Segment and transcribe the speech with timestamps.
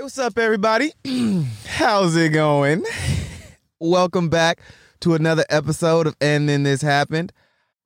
[0.00, 0.94] Hey, what's up, everybody?
[1.66, 2.86] How's it going?
[3.80, 4.62] Welcome back
[5.00, 7.34] to another episode of And Then This Happened.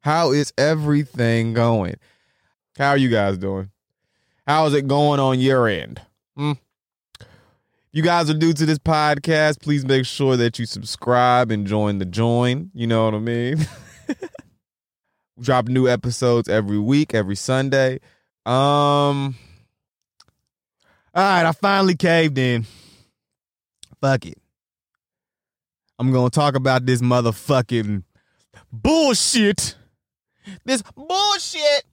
[0.03, 1.97] How is everything going?
[2.79, 3.73] How are you guys doing?
[4.47, 6.03] How's it going on your end?
[6.37, 6.53] Hmm?
[7.91, 9.61] You guys are new to this podcast.
[9.61, 12.71] Please make sure that you subscribe and join the join.
[12.75, 13.67] You know what I mean?
[15.41, 17.99] drop new episodes every week, every Sunday.
[18.47, 19.35] Um,
[21.15, 22.67] all right, I finally caved in.
[24.01, 24.39] Fuck it.
[25.99, 28.03] I'm going to talk about this motherfucking
[28.73, 29.77] bullshit.
[30.65, 31.85] This bullshit.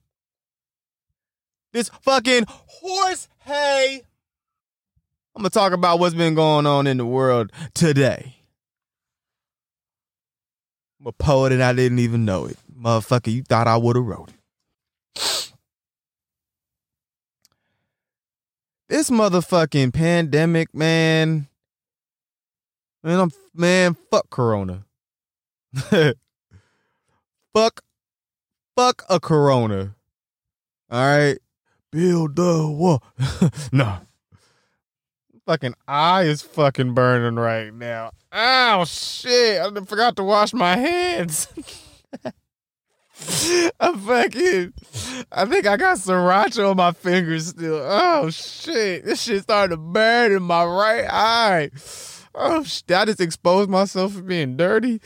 [1.72, 4.02] This fucking horse hay.
[5.34, 8.34] I'm going to talk about what's been going on in the world today.
[11.00, 12.58] I'm a poet and I didn't even know it.
[12.76, 15.41] Motherfucker, you thought I would have wrote it.
[18.92, 21.48] This motherfucking pandemic, man.
[23.02, 24.84] Man, I'm man, fuck Corona.
[27.54, 27.80] fuck,
[28.76, 29.94] fuck a Corona.
[30.90, 31.38] All right,
[31.90, 33.02] build the wall.
[33.72, 33.96] no,
[35.46, 38.10] fucking eye is fucking burning right now.
[38.30, 39.58] Ow, shit!
[39.58, 41.48] I forgot to wash my hands.
[43.78, 44.72] I fucking,
[45.30, 47.80] I think I got sriracha on my fingers still.
[47.82, 51.70] Oh shit, this shit started to burn in my right eye.
[52.34, 55.00] Oh shit, I just exposed myself for being dirty.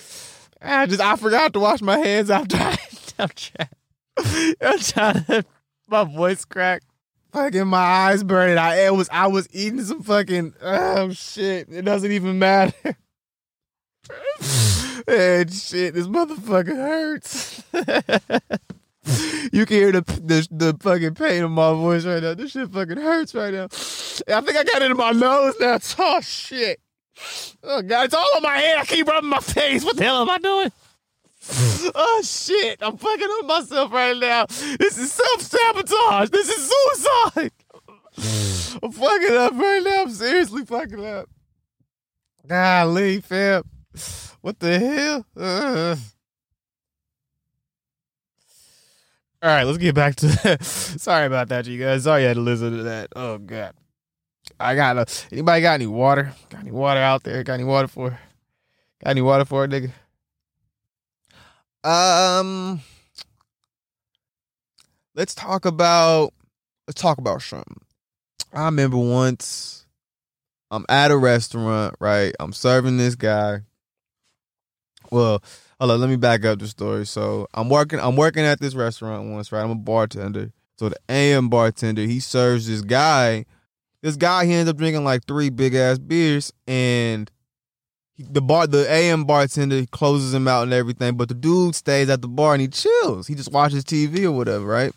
[0.62, 2.78] I just, I forgot to wash my hands after I,
[3.18, 5.44] I'm trying, I'm trying to,
[5.88, 6.86] my voice cracked.
[7.32, 8.56] Fucking my eyes burning.
[8.56, 12.96] I was, I was eating some fucking, oh shit, it doesn't even matter.
[15.06, 17.62] and shit, this motherfucker hurts.
[19.52, 22.34] you can hear the, the the fucking pain in my voice right now.
[22.34, 23.64] This shit fucking hurts right now.
[23.64, 25.78] I think I got it in my nose now.
[25.98, 26.80] Oh shit.
[27.62, 28.78] Oh god, it's all on my head.
[28.78, 29.84] I keep rubbing my face.
[29.84, 30.72] What the hell am I doing?
[31.94, 34.46] oh shit, I'm fucking up myself right now.
[34.46, 36.30] This is self-sabotage.
[36.30, 37.52] This is suicide.
[38.82, 40.02] I'm fucking up right now.
[40.02, 41.28] I'm seriously fucking up.
[42.46, 43.62] Golly, fam.
[44.40, 45.26] What the hell?
[45.36, 45.96] Uh.
[49.42, 50.58] All right, let's get back to.
[50.62, 52.04] Sorry about that, you guys.
[52.04, 53.08] Sorry you had to listen to that.
[53.14, 53.74] Oh god,
[54.58, 54.96] I got.
[54.96, 56.32] A, anybody got any water?
[56.48, 57.42] Got any water out there?
[57.44, 58.10] Got any water for?
[59.04, 59.92] Got any water for nigga?
[61.84, 62.80] Um,
[65.14, 66.32] let's talk about.
[66.88, 67.80] Let's talk about something.
[68.52, 69.86] I remember once.
[70.70, 72.34] I'm at a restaurant, right?
[72.40, 73.60] I'm serving this guy.
[75.10, 75.42] Well,
[75.78, 77.06] hold on, let me back up the story.
[77.06, 79.62] So I'm working I'm working at this restaurant once, right?
[79.62, 80.52] I'm a bartender.
[80.78, 83.46] So the AM bartender, he serves this guy.
[84.02, 87.30] This guy he ends up drinking like three big ass beers and
[88.14, 92.08] he, the bar the AM bartender closes him out and everything, but the dude stays
[92.08, 93.26] at the bar and he chills.
[93.26, 94.92] He just watches TV or whatever, right?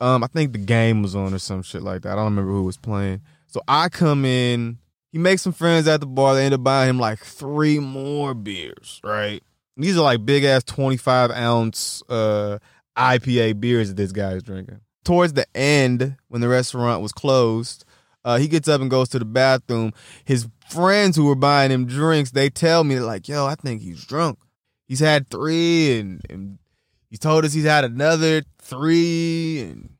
[0.00, 2.12] Um, I think the game was on or some shit like that.
[2.12, 3.20] I don't remember who was playing.
[3.46, 4.78] So I come in,
[5.12, 6.34] he makes some friends at the bar.
[6.34, 9.42] They end up buying him like three more beers, right?
[9.76, 12.58] These are like big ass 25 ounce uh,
[12.96, 14.80] IPA beers that this guy is drinking.
[15.04, 17.84] Towards the end, when the restaurant was closed,
[18.24, 19.92] uh, he gets up and goes to the bathroom.
[20.24, 24.04] His friends who were buying him drinks, they tell me, like, yo, I think he's
[24.04, 24.38] drunk.
[24.86, 26.58] He's had three and, and
[27.10, 29.94] he told us he's had another three and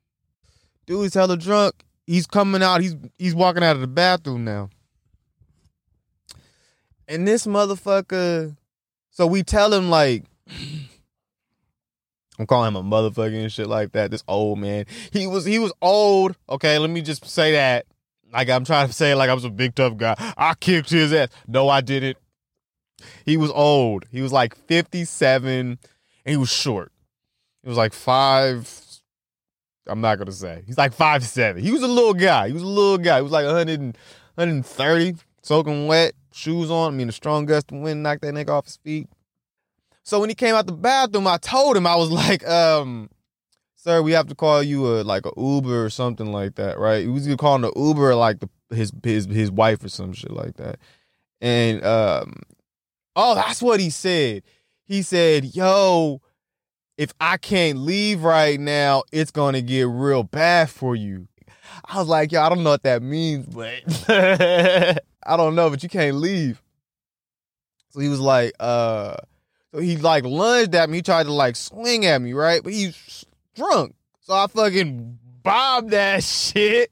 [0.87, 2.81] dude's hella drunk he's coming out.
[2.81, 4.71] He's he's walking out of the bathroom now.
[7.13, 8.57] And this motherfucker,
[9.11, 10.25] so we tell him like,
[12.39, 14.11] I'm calling him a motherfucker and shit like that.
[14.11, 16.37] This old man, he was he was old.
[16.49, 17.87] Okay, let me just say that.
[18.33, 20.15] Like I'm trying to say, like I was a big tough guy.
[20.37, 21.29] I kicked his ass.
[21.47, 22.17] No, I didn't.
[23.27, 24.07] He was old.
[24.11, 25.79] He was like 57, and
[26.25, 26.93] he was short.
[27.63, 28.67] He was like five
[29.87, 30.63] I'm not gonna say.
[30.67, 31.63] He's like five seven.
[31.63, 32.49] He was a little guy.
[32.49, 33.17] He was a little guy.
[33.17, 33.97] He was like 100
[34.37, 36.95] 130, soaking wet, shoes on.
[36.95, 39.09] I mean, the strong gust of wind knocked that nigga off his feet.
[40.03, 43.11] So when he came out the bathroom, I told him I was like, um,
[43.77, 47.03] "Sir, we have to call you a like a Uber or something like that, right?"
[47.03, 50.13] He was gonna call him the Uber, like the his his his wife or some
[50.13, 50.79] shit like that.
[51.41, 52.35] And um,
[53.17, 54.43] oh, that's what he said.
[54.85, 56.21] He said, "Yo."
[56.99, 61.27] if I can't leave right now, it's gonna get real bad for you.
[61.85, 65.83] I was like, yo, I don't know what that means, but I don't know, but
[65.83, 66.63] you can't leave.
[67.91, 69.17] So he was like, uh,
[69.73, 72.63] so he like lunged at me, he tried to like swing at me, right?
[72.63, 73.25] But he's
[73.55, 73.95] drunk.
[74.23, 76.91] So I fucking bobbed that shit.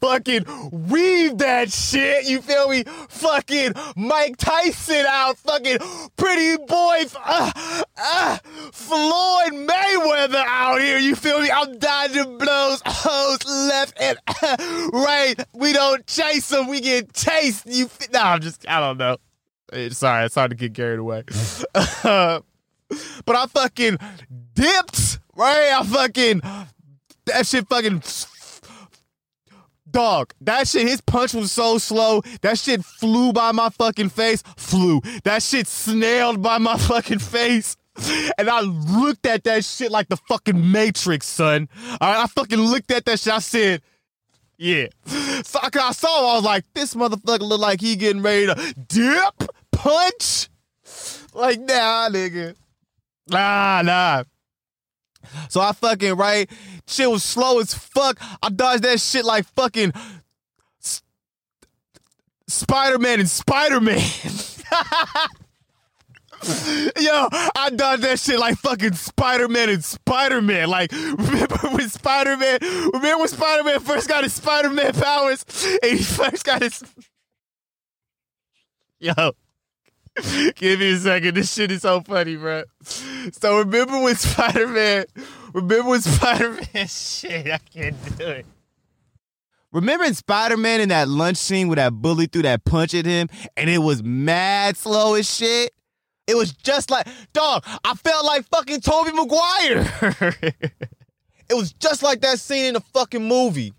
[0.00, 2.26] Fucking weave that shit.
[2.26, 2.84] You feel me?
[3.08, 5.38] Fucking Mike Tyson out.
[5.38, 5.78] Fucking
[6.16, 7.04] pretty boy.
[7.24, 7.52] Uh,
[7.96, 8.38] uh,
[8.72, 10.98] Floyd Mayweather out here.
[10.98, 11.50] You feel me?
[11.50, 14.56] I'm dodging blows, hoes left and uh,
[14.92, 15.34] right.
[15.52, 16.68] We don't chase them.
[16.68, 17.66] We get chased.
[17.66, 17.90] You.
[18.12, 18.68] No, I'm just.
[18.68, 19.18] I don't know.
[19.90, 21.24] Sorry, it's hard to get carried away.
[21.72, 22.42] but
[23.28, 23.98] I fucking
[24.54, 25.18] dipped.
[25.36, 25.72] Right?
[25.72, 26.40] I fucking.
[27.26, 28.00] That shit fucking
[29.90, 32.22] Dog, that shit, his punch was so slow.
[32.42, 34.42] That shit flew by my fucking face.
[34.56, 35.00] Flew.
[35.24, 37.76] That shit snailed by my fucking face.
[38.38, 41.68] And I looked at that shit like the fucking Matrix, son.
[42.00, 43.32] All right, I fucking looked at that shit.
[43.32, 43.82] I said,
[44.56, 44.86] yeah.
[45.06, 49.50] So I saw, I was like, this motherfucker look like he getting ready to dip,
[49.72, 50.48] punch.
[51.32, 52.54] Like, nah, nigga.
[53.30, 54.24] Nah, nah.
[55.48, 56.50] So I fucking right,
[56.88, 58.18] shit was slow as fuck.
[58.42, 59.92] I dodged that shit like fucking
[62.46, 64.00] Spider Man and Spider Man.
[66.98, 70.68] Yo, I dodged that shit like fucking Spider Man and Spider Man.
[70.68, 72.58] Like, remember when Spider Man?
[72.62, 75.44] Remember when Spider Man first got his Spider Man powers
[75.82, 76.82] and he first got his.
[79.00, 79.32] Yo,
[80.56, 81.36] Give me a second.
[81.36, 82.64] This shit is so funny, bro.
[82.82, 85.04] So remember when Spider Man?
[85.52, 86.86] Remember when Spider Man?
[86.88, 88.46] Shit, I can't do it.
[89.72, 93.04] Remember in Spider Man in that lunch scene where that bully threw that punch at
[93.04, 95.72] him and it was mad slow as shit?
[96.26, 99.86] It was just like, dog, I felt like fucking Tobey Maguire.
[101.48, 103.74] it was just like that scene in the fucking movie.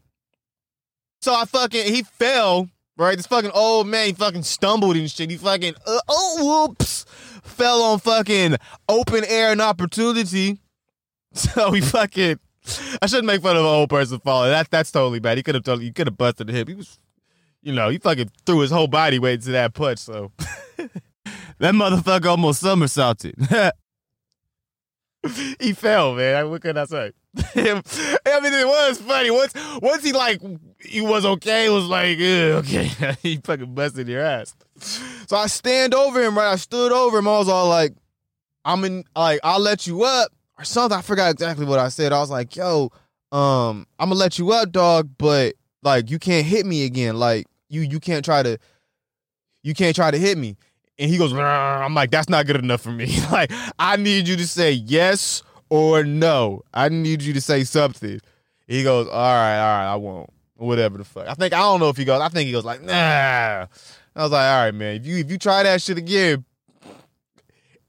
[1.21, 2.69] So I fucking, he fell
[2.99, 3.15] right?
[3.17, 5.31] This fucking old man, he fucking stumbled and shit.
[5.31, 7.05] He fucking, uh, oh, whoops,
[7.43, 8.57] fell on fucking
[8.87, 10.59] open air and opportunity.
[11.33, 12.39] So he fucking,
[13.01, 14.49] I shouldn't make fun of an old person falling.
[14.49, 15.37] That that's totally bad.
[15.37, 16.67] He could have totally, he could have busted him.
[16.67, 16.99] He was,
[17.61, 19.99] you know, he fucking threw his whole body weight into that punch.
[19.99, 20.31] So
[21.59, 23.35] that motherfucker almost somersaulted.
[25.59, 26.49] he fell, man.
[26.49, 27.11] What can I say?
[27.55, 29.29] I mean, it was funny.
[29.29, 30.41] Once, once he like,
[30.79, 31.67] he was okay.
[31.67, 34.55] It was like, okay, he fucking busted your ass.
[35.27, 36.53] So I stand over him, right?
[36.53, 37.27] I stood over him.
[37.27, 37.93] I was all like,
[38.65, 40.97] I'm in, like, I'll let you up or something.
[40.97, 42.13] I forgot exactly what I said.
[42.13, 42.91] I was like, yo,
[43.31, 47.17] um, I'm gonna let you up, dog, but like, you can't hit me again.
[47.17, 48.57] Like, you, you can't try to,
[49.63, 50.57] you can't try to hit me.
[50.97, 53.17] And he goes, I'm like, that's not good enough for me.
[53.31, 56.63] like, I need you to say yes or no.
[56.73, 58.19] I need you to say something.
[58.67, 60.29] He goes, all right, all right, I won't.
[60.57, 61.25] Whatever the fuck.
[61.25, 62.19] I think I don't know if he goes.
[62.19, 62.93] I think he goes like, nah.
[62.93, 63.67] I
[64.23, 64.97] was like, all right, man.
[64.97, 66.43] If you if you try that shit again,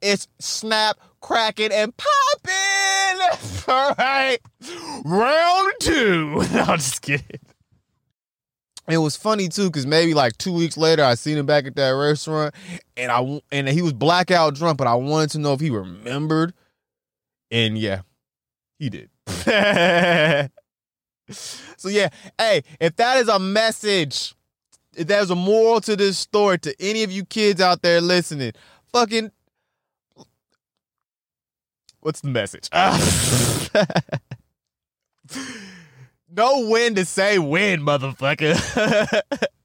[0.01, 3.69] it's snap, cracking, and popping.
[3.69, 4.39] all right,
[5.05, 6.43] round two.
[6.53, 7.41] no, I'm just kidding.
[8.89, 11.77] It was funny too, because maybe like two weeks later, I seen him back at
[11.77, 12.55] that restaurant,
[12.97, 16.55] and I and he was blackout drunk, but I wanted to know if he remembered
[17.51, 18.03] and yeah,
[18.79, 19.11] he did.
[21.31, 22.09] so yeah,
[22.39, 24.35] hey, if that is a message,
[24.97, 28.53] if there's a moral to this story to any of you kids out there listening,
[28.93, 29.31] fucking
[32.01, 32.69] what's the message?
[36.31, 39.21] know when to say when, motherfucker.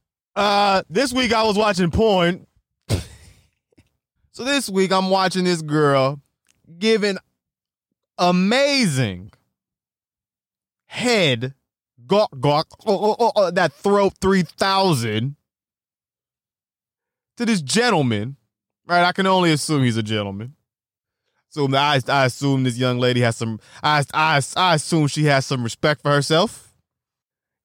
[0.36, 2.48] uh, this week I was watching porn.
[4.32, 6.20] so this week I'm watching this girl
[6.80, 7.18] giving
[8.18, 9.32] amazing
[10.86, 11.54] head
[12.08, 15.36] gawk gawk oh, oh, oh, oh that throat 3000
[17.36, 18.38] to this gentleman
[18.88, 20.55] right i can only assume he's a gentleman
[21.58, 25.64] I, I assume this young lady has some I, I, I assume she has some
[25.64, 26.74] respect for herself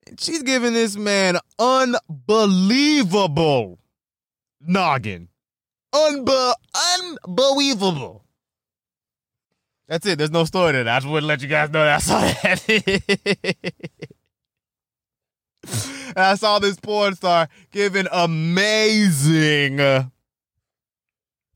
[0.06, 3.78] and she's giving this man unbelievable
[4.60, 5.28] noggin
[5.94, 6.54] Unbe-
[7.00, 8.24] unbelievable
[9.90, 10.16] that's it.
[10.18, 10.88] There's no story to that.
[10.88, 12.62] I just wouldn't let you guys know that I saw that.
[16.16, 19.80] I saw this porn star giving amazing.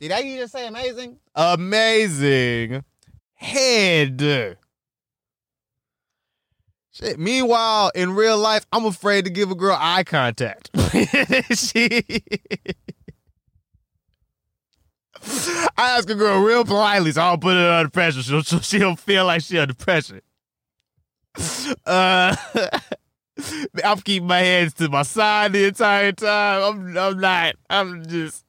[0.00, 1.18] Did I just say amazing?
[1.34, 2.84] Amazing
[3.34, 4.56] head.
[6.92, 7.18] Shit.
[7.18, 10.70] Meanwhile, in real life, I'm afraid to give a girl eye contact.
[11.54, 12.02] she
[15.76, 18.22] I ask a girl real politely, so I'll put her under pressure.
[18.22, 20.20] She'll, she'll, she'll feel like she's under pressure.
[21.84, 22.36] Uh,
[23.84, 26.62] I'm keeping my hands to my side the entire time.
[26.62, 27.54] I'm, I'm not.
[27.68, 28.44] I'm just.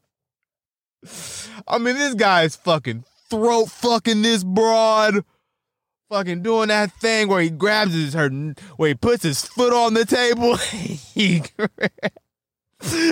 [1.68, 5.24] I mean, this guy is fucking throat fucking this broad
[6.10, 8.30] fucking doing that thing where he grabs his her
[8.78, 10.56] where he puts his foot on the table.
[10.58, 11.42] he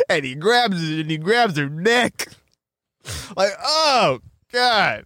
[0.10, 2.30] and he grabs it and he grabs her neck.
[3.36, 4.20] Like, oh
[4.52, 5.06] God.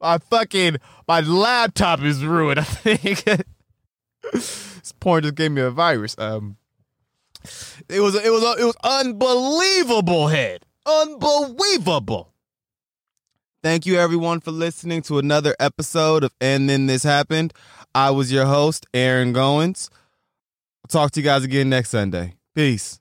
[0.00, 3.24] My fucking my laptop is ruined, I think.
[4.32, 6.16] this porn just gave me a virus.
[6.18, 6.56] Um
[7.88, 10.64] it was it was it was unbelievable head.
[10.90, 12.32] Unbelievable.
[13.62, 17.52] Thank you everyone for listening to another episode of And Then This Happened.
[17.94, 19.90] I was your host, Aaron Goins.
[20.84, 22.34] I'll talk to you guys again next Sunday.
[22.54, 22.99] Peace.